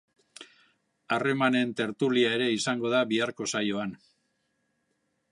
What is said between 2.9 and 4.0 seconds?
da biharko saioan.